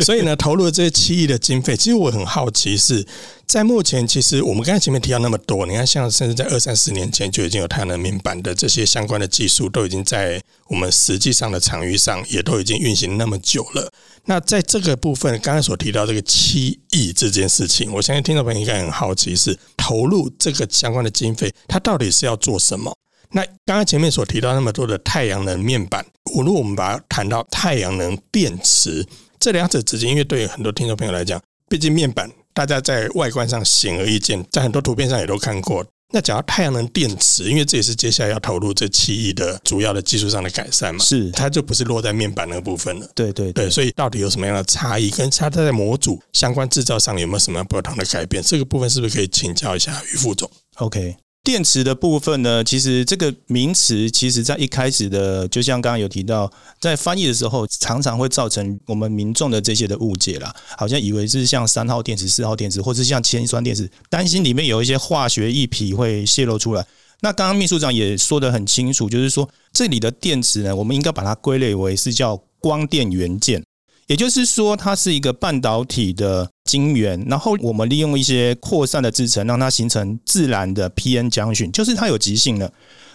[0.00, 3.06] 所以呢，投入了这些七亿的经费，其实我很好奇是。
[3.46, 13.92] 在目前，其实我们刚才前面提到那么多，你看，像甚至在二三十年前就已经有太阳能面板的这些相关的技术，都已经在我们实际上的场域上也都已经运行那么久了。
[14.24, 22.92] 那在这个部分，刚才所提到这个七亿这件事情，我相信听众朋友应该很好奇，是投入这个相关的经费，它到底是要做什么？
[23.32, 26.04] 那刚刚前面所提到那么多的太阳能面板，
[26.42, 29.06] 如果我们把它谈到太阳能电池，
[29.38, 32.30] 这两者之间，因为对于很多听众朋友来讲，毕竟面板。
[32.54, 35.84] 大家在外观上显而易见，在很多图片上也都看过。
[36.12, 43.10] 那讲到太阳能电池，因为这也是接下来要投入这七亿的主要的技术上的改善嘛，是它就不是落在面板那个部分了。
[43.16, 45.10] 对对对，对，所以到底有什么样的差异？
[45.10, 48.40] 跟它在模组相关制造上有没有什么样不同的改变？
[48.40, 51.16] 这个部分是不是可以请教一下于副总？OK。
[51.44, 66.84] 电池的部分呢，其实这个名词，其实在一开始的，就像刚刚有提到，在翻译的时候，常常会造成我们民众的这些的误解啦，好像以为是像三号电池、四号电池，或是像铅酸电池，担心里面有一些化学液体会泄露出来。
[67.20, 73.62] 那刚刚秘书长也说得很清楚，就是说这里的电池呢，我们应该把它归类为是叫光电元件。
[74.06, 82.72] 也就是说，它是一个半导体的晶圆，然后我们利用一些扩散的制程，让它形成自然的 PN junction，就是它有极性了。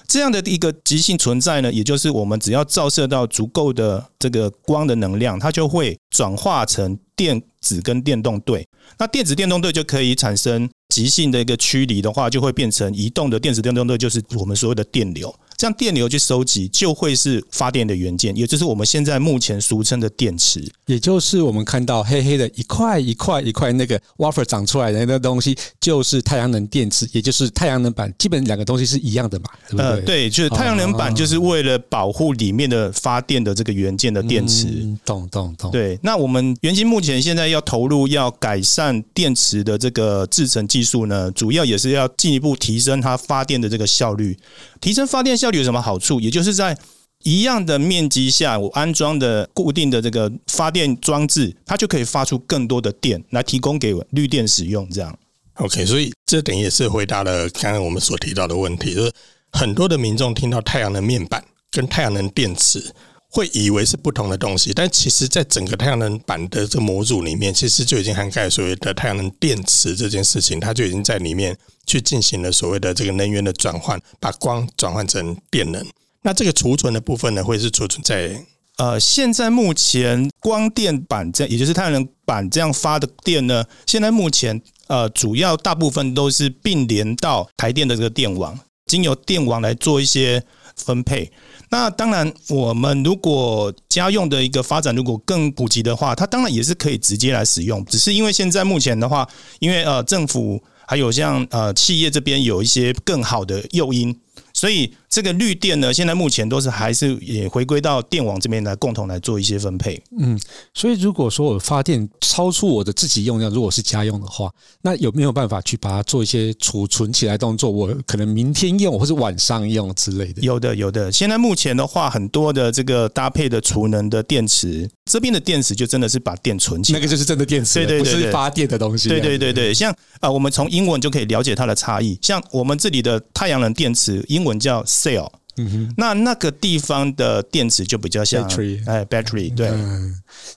[0.07, 8.67] 这样的一个极性存在呢，也就是我们只要照射到足够的这个光的能量，它就会转化成电子跟电动对。
[8.97, 15.31] 那电子电动对就可以产生极性的一个驱离的话，就会变成移动的电子电动对，就是我们所谓的电流。
[15.59, 29.49] 这样电流去收集，就会是发电的元件，也就是我们现在目前俗称的电池，也就是我们看到黑黑的一块一块一块那个 wafer 长出来的那个东西，就是太阳能电池，也就是太阳能板，基本两个东西是一样的嘛？
[29.67, 29.85] 对不对？
[29.85, 34.65] 呃，对，就是太阳能板就是为了保护里面的发电的这个元件的电池。
[34.65, 35.69] 嗯，懂懂懂。
[35.71, 44.37] 对，那我们元晶目前现在要投入要改善电池的这个制程技术呢，主要也是要进一步提升它发电的这个效率，
[44.79, 45.59] 提升发电效率。
[45.59, 46.19] 有什么好处？
[46.19, 46.77] 也就是在
[47.23, 54.89] 一样的面积下，我安装的固定的这个发电装置，它就可以发出更多的电来提供给我绿电使用。
[54.89, 55.17] 这样
[55.55, 59.11] ，OK，所以这等于也是回答了刚刚我们所提到的问题，就是
[59.51, 62.93] 很多的民众听到太阳能面板跟太阳能电池，
[63.29, 71.57] 会以为是不同的东西，但其实在整个太阳能板的这模组里面，其实就已经涵盖所谓的太阳能电池这件事情，它就已经在里面。
[71.85, 75.83] 去进行了所谓的这个能源的转换，把光转换成电能。
[76.21, 78.45] 那这个储存的部分呢，会是储存在
[78.77, 90.43] 呃，现在目前光电板这，也就是太阳能板这样发的电呢，现在目前呃，主要大部分都是并联到台电的这个电网，经由电网来做一些
[90.75, 91.31] 分配。
[91.69, 97.83] 那当然，我们如果家用的一个发展如果更普及的话，它当然也是可以直接来使用。
[97.85, 99.27] 只是因为现在目前的话，
[99.59, 100.61] 因为呃政府。
[100.89, 104.19] 还有像呃企业这边有一些更好的诱因，
[104.53, 109.99] 所以这个绿电呢，现在目前都是还是也回归到电网这边来共同来做一些分配。
[110.19, 110.39] 嗯，
[110.73, 114.51] 所以如果说我发电超出我的自己用量，如果是家用的话，
[114.83, 117.71] 那有没有办法去把它做一些储存起来动作？
[117.71, 120.41] 我可能明天用或是晚上用之类的。
[120.43, 121.11] 有的，有的。
[121.11, 124.87] 现在目前的话，很多的这个搭配的储能的电池。
[125.09, 129.09] 这边的电池就真的是把电存起来，那个就是真的电池，对对对，不是发电的东西。
[129.09, 132.15] 对对对对，像啊，我们从英文就可以了解它的差异。
[132.21, 139.71] 像我们这里的太阳能电池，英文叫 cell，嗯哼，那那个地方的电池就比较像 battery，哎，battery，对，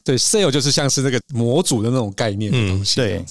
[0.05, 2.96] 对，cell 就是像是那个模组的那种概念的东西。
[2.96, 3.24] 对，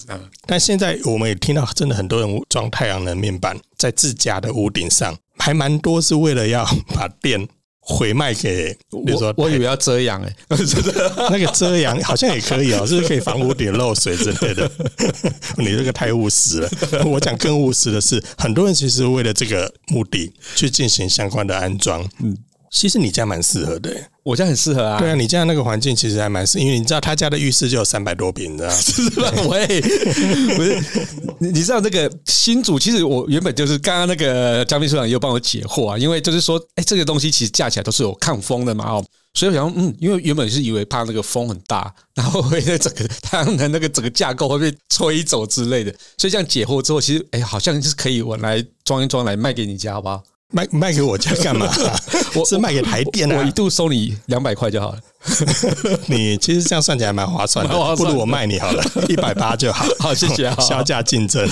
[0.46, 7.48] 但现在我们也听到，真的很多人装太阳能面板在自家的屋顶上，还蛮多是为了要把电。
[7.84, 8.72] 回卖给，
[9.04, 10.56] 比如说我，我以为要遮阳哎、欸，
[11.30, 14.70] 那个遮阳好像也可以哦，是不是可以防屋顶漏水之类的？
[15.58, 16.70] 你这个太务实了。
[17.04, 22.08] 我讲更务实的是，很多人其实为了这个目的去进行相关的安装。
[22.22, 22.36] 嗯。
[22.72, 24.98] 其实你家蛮适合的，我家很适合啊。
[24.98, 28.74] 对啊，你家那个环境其实还蛮适，因为你知道他家的浴室就有三百多平，你知道吗？
[28.74, 29.30] 是吧？
[29.48, 29.80] 喂，
[30.56, 30.82] 不是，
[31.38, 39.04] 你知道那个新主，其实我原本就是刚刚那个江秘书长也有帮我解惑啊，因为就是说，哎，这个东西其实架起来都是有抗风的嘛，哦，
[39.34, 50.22] 所以我想，嗯，因为原本是以为怕那个风很大，然后会在整个太阳能那个整个架构会被吹走之类的，所以这样解惑之后，其实哎，好像是可以我来装一装来卖给你家，好不好？
[50.52, 51.68] 卖卖给我家 干嘛？
[52.34, 53.38] 我是卖给台电啊！
[53.38, 54.98] 我一度收你两百块就好了。
[56.06, 59.86] 你其实这样算起来蛮划算的，不如我卖你好了， 一百八就好。
[59.98, 60.50] 好，谢谢。
[60.60, 61.48] 削价竞争。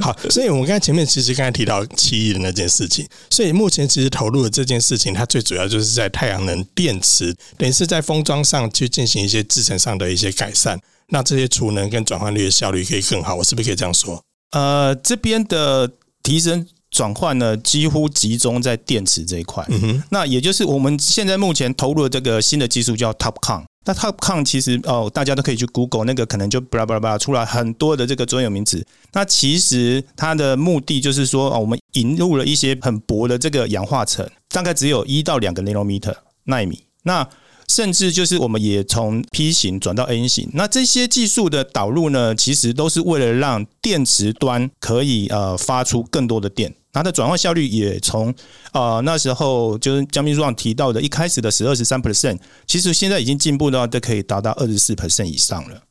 [0.00, 13.36] 好，所以我们刚才前面其实刚才提到七亿的那件事情，所以目前其实投入的这件事情，它最主要就是在太阳能电池，等于是在封装上去进行一些制成上的一些改善，那这些储能跟转换率的效率可以更好。
[13.36, 14.20] 我是不是可以这样说？
[14.50, 15.88] 呃，这边的
[16.22, 16.66] 提升。
[16.96, 19.62] 转换呢，几乎集中在电池这一块。
[20.08, 23.64] 那也就是我们现在目前投入的这个新的技术叫 TOPCon。
[23.84, 28.82] 那 TOPCon 其实哦，大家都可以去 Google 那个，可能就巴拉巴拉巴拉出来很多的这个专有名词。
[29.12, 36.82] 那其实它的目的就是说，哦，我们引入了一些很薄的这个氧化层，大概只有一到两个 nanometer 纳米。
[37.02, 37.28] 那
[37.68, 48.32] 甚至就是我们也从 P 型转到 N 型，那这些技术的导入呢，其实都是为了让电池端可以呃发出更多的电，它的转换效率也从
[48.72, 55.82] 呃那时候就是江秘书长提到的一开始的十二十三 percent，其实现在已经进步到都可以达到二十四 percent 以上了。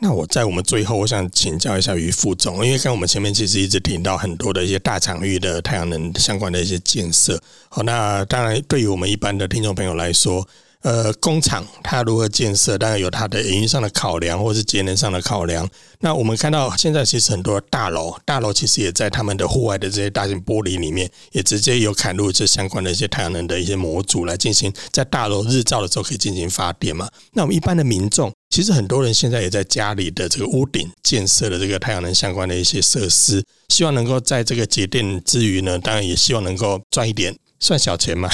[0.00, 10.46] 那我在我们最后，我想请教一下于副总，因为看我们前面其实一直听到很多的一些大场域的太阳能相关的一些建设，好，那当然对于我们一般的听众朋友来说。
[10.84, 15.66] 呃，工厂它如何建设，当然有它的营运上的考量，或是节能上的考量。
[16.00, 27.08] 那我们看到现在其实很多大楼，大楼其实也在他们的户外的这些大型玻璃里面，也直接有嵌入这相关的一些太阳能的一些模组来进行，在大楼日照的时候可以进行发电嘛。
[27.32, 37.34] 那我们一般的民众，其实很多人现在也在家里的这个屋顶建设了这个太阳能相关的一些设施，希望能够在这个节电之余呢，当然也希望能够赚一点。
[37.64, 38.28] 算小钱嘛？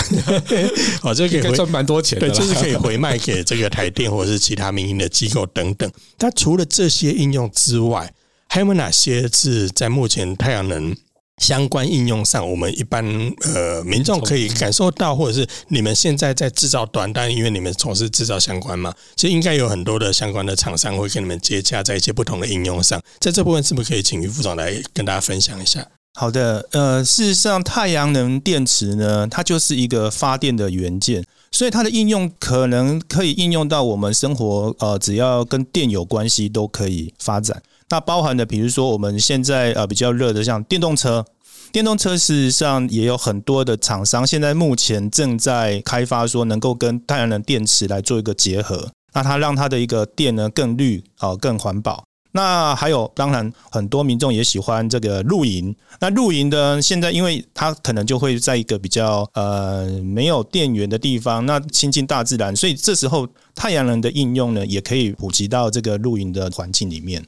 [1.02, 5.88] 哦，这个可以赚蛮多钱的，对，就是可以回卖给这个台电或者是其他民营的机构等等。
[6.18, 8.12] 它除了这些应用之外，
[8.48, 10.92] 还有没有哪些是在目前太阳能
[11.40, 13.04] 相关应用上，我们一般
[13.44, 23.00] 呃民众可以感受到，或者是你们现在在制造端，但因为你们从事制造相关嘛，其实应该有很多的相关的厂商会跟你们接洽，在一些不同的应用上。
[23.20, 25.86] 在这部分，是不是可以请余副总来跟大家分享一下？
[26.14, 37.62] 好的，呃，事实上，太阳能电池呢，它就是一个发电的元件，所以它的应用可能可以应用到我们生活，呃，只要跟电有关系都可以发展。
[37.88, 41.24] 那包含的，比如说我们现在呃比较热的，像电动车，
[41.72, 52.04] 电动车事实上也有很多的厂商现在目前正在开发，说能够跟太阳能电池来做一个结合，那它让它的一个电呢更绿啊，更环保。
[52.32, 55.74] 那还有，当然很多民众也喜欢这个露营。
[56.00, 67.24] 那露营的现在，因为它可能就会在一个比较呃没有电源的地方，那亲近大自然，所以这时候太阳能的应用呢，也可以普及到这个露营的环境里面。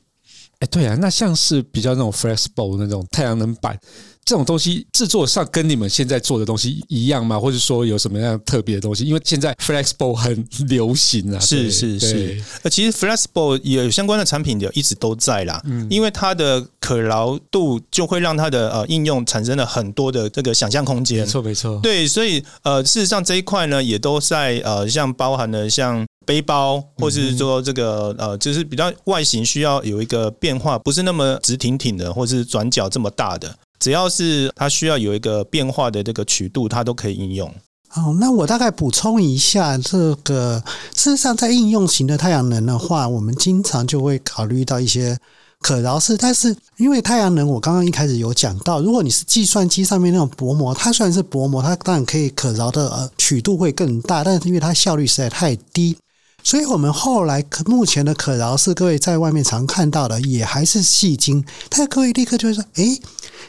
[0.61, 3.79] 哎，对啊，那像是比较那种 flexible 那种太阳能板。
[4.25, 7.39] 这种东西制作上跟你们现在做的东西一样吗？
[7.39, 9.05] 或者说有什么样特别的东西？
[9.05, 12.43] 因为现在 flexible 很流行啊，是是是。
[12.63, 15.61] 呃，其实 flexible 也有相关的产品也一直都在啦。
[15.65, 21.21] 嗯，因为它的可劳度就会让它的呃应用产生了很多的这个想象空间。
[21.21, 21.81] 没错没错。
[21.83, 33.53] 对，所以呃，事实上这一块呢，也都在呃，像包含了像背包，或是说这个呃，就是比较外形需要有一个变化，不是那么直挺挺的，或是转角这么大的。
[33.83, 37.53] 只要是它需要有一个变化的这个曲度，它都可以应用。
[37.89, 40.63] 好，那我大概补充一下，这个
[40.95, 45.19] 事实上在应用型的太阳能的话，我们经常就会考虑到一些
[45.61, 46.17] 可饶式。
[46.17, 55.97] 但是因为太阳能，我刚刚一开始有讲到，如果你是计算机上面那种薄膜，它虽然是薄膜，它当然可以可饶的呃曲度会更大，但是因为它效率实在太低。
[56.45, 61.45] 所以，我们后来可目前的可饶是，各位在外面常看到的，也还是细晶。
[61.69, 63.01] 但是各位立刻就会说：“诶，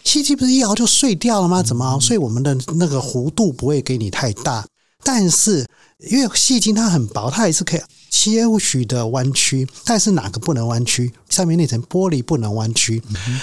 [0.04, 1.64] 细晶不是一熬就碎掉了吗？
[1.64, 4.66] 怎么熬？”所以我们的那个弧度不会给你太大。
[5.04, 5.66] 但是，
[6.10, 7.82] 因为细晶它很薄，它也是可以
[8.14, 9.68] 些许的弯曲。
[9.84, 11.12] 但是哪个不能弯曲？
[11.30, 13.02] 上面那层玻璃不能弯曲。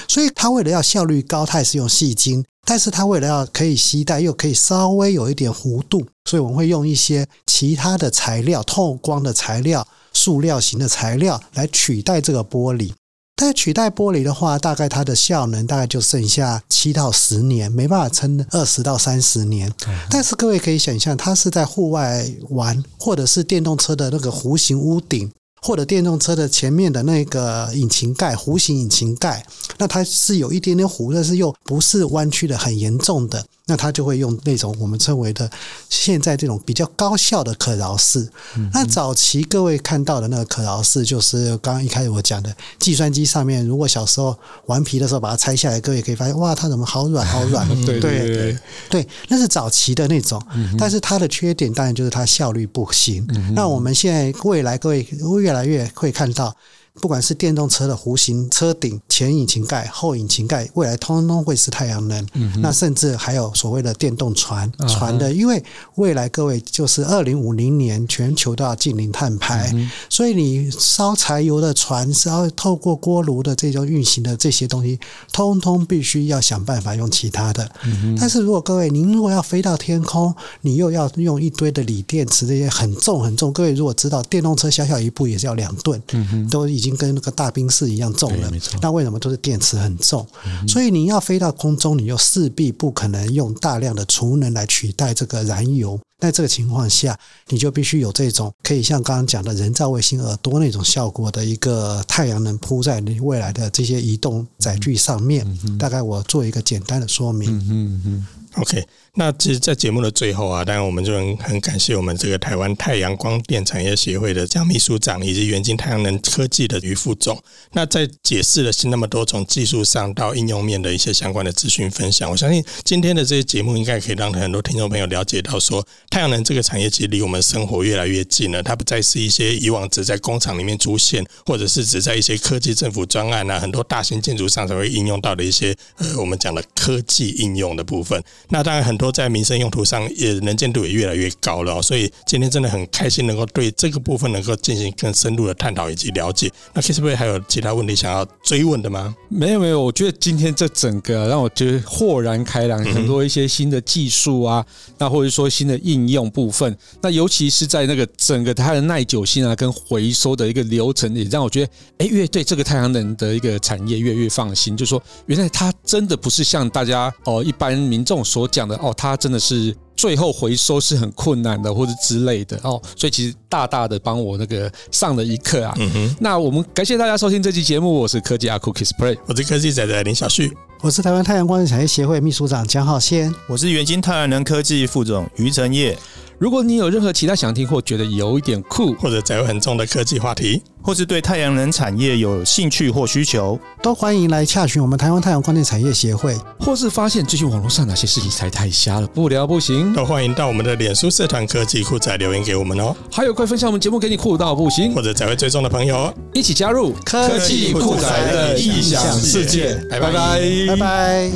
[0.09, 2.45] 所以，它为了要效率高，它也是用细晶。
[2.65, 12.93] 但是它为了要可以吸带，又可以稍微有一点弧度，所以我们会用一些其他的材料，透光的材料、塑料型的材料来取代这个玻璃。
[13.41, 19.73] 但取代玻璃的话，大概它的效能大概就剩下七到十年，没办法撑二十到三十年。
[20.11, 25.31] 但是各位可以想象，它是在户外玩，或者是电动车的那个弧形屋顶。
[25.63, 29.45] 或者电动车的前面的那个引擎盖，弧形引擎盖，
[29.77, 33.45] 那它是有一点点弧，但是又不是弯曲的很严重的。
[33.67, 35.49] 那他就会用那种我们称为的
[35.89, 38.29] 现在这种比较高效的可饶式。
[38.73, 44.37] 那早期各位看到的那个可饶式，就是刚刚一开始我讲的计算机上面，如果小时候
[44.67, 47.69] 顽皮的时候把它拆下来，各位可以发现，哇，它怎么好软好软？
[47.87, 48.59] 对对对
[48.89, 50.43] 对，那是早期的那种。
[50.79, 53.27] 但是它的缺点当然就是它效率不行。
[53.55, 56.55] 那我们现在未来各位会越来越会看到。
[56.95, 62.27] 不管是电动车的弧形车顶、前引擎盖、后引擎盖，未来通通会是太阳能。
[62.35, 65.63] 嗯、那甚至还有所谓的电动船船的，因为
[65.95, 74.99] 未来各位就是二零五零年全球都要进零碳排，嗯、所以你烧柴油的船、烧透过锅炉的这种运行的这些东西，
[75.33, 77.71] 通通必须要想办法用其他的。
[77.85, 83.53] 嗯、但是如果各位您如果要飞到天空，你又要用一堆的锂电池，这些很重很重。
[83.53, 86.91] 各位如果知道电动车小小一部也是要两吨，嗯、都已经。
[87.01, 88.53] 跟那个大冰室一样重了，
[88.83, 90.27] 那为什么就是电池很重？
[90.69, 95.99] 所以你要飞到空中，你又势必不可能用大量的储能来取代这个燃油。
[96.21, 97.19] 在这个情况下，
[97.49, 105.47] 你就必须有这种可以像刚刚讲的人造卫星耳朵那种效果的一个太阳能铺在你未来的这些移动载具上面。
[105.79, 107.51] 大概我做一个简单的说明。
[107.51, 108.27] 嗯嗯嗯。
[108.57, 108.85] OK。
[109.15, 117.37] 那其实，在节目的最后啊，当然我们就很很感谢我们这个台湾太阳光电产业协会的江秘书长，以及元晶太阳能科技的余副总。
[117.73, 128.61] 那在解释了是那么多从技术上到应用面的一些相关的资讯分享，我相信今天的这些节目应该可以让很多听众朋友了解到，说太阳能这个产业其实离我们生活越来越近了。
[128.61, 138.21] 它不再是一些以往只在工厂里面出现，或者是只在一些科技政府专案啊，很多大型建筑上才会应用到的一些呃，我们讲的科技应用的部分。
[138.49, 141.81] 那当然很多在民生用途上也能见度也越来越高了。
[141.81, 146.51] 所以今天真的很开心能够对这个部分能够进行更深入的探讨以及了解。
[146.75, 149.15] 那 KissPlay 还有其他问题想要追问的吗？
[149.29, 154.67] 没有没有，我觉得今天这整个让我觉得豁然开朗，很多一些新的技术啊，
[154.99, 164.77] 那或者说新的应用部分，那尤其是在那个整个它的耐久性啊跟回收的一个流程，也让我觉得，哎，越对这个太阳能的一个产业越越放心。
[164.77, 169.75] 就是说，原来它真的不是像大家哦一般民众所讲的哦，它真的是。
[169.97, 175.75] 最后回收是很困难的，或者之类的哦，所以其实大大的帮我那个上了一课啊。
[175.79, 180.51] 嗯哼，那我们感谢大家收听这期节目，我是科技阿酷 KissPlay，我是科技仔仔林小旭，
[180.83, 185.99] 我是台湾太阳光电产业协会秘书长江浩先，我是元晶太阳能科技副总于承业。
[186.39, 202.97] 如果你有任何其他想听或觉得有一点酷，或者载有很重的科技话题，或是对太阳能产业有兴趣或需求，都欢迎来洽询我们台湾太阳光电产业协会，或是发现最近网络上哪些事情才太瞎了，不聊不行，都欢迎到我们的脸书社团科技酷仔留言给我们哦。
[203.13, 209.75] 还有快分享我们节目给你酷到不行，或者载会追踪的朋友，一起加入科技酷仔的异想世界。
[209.91, 210.41] 拜拜，
[210.71, 211.31] 拜拜。